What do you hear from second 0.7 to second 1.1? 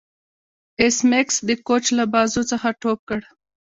ایس